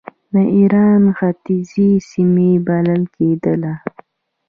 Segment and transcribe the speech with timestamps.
[0.33, 3.73] د ایران ختیځې سیمې بلل کېدله.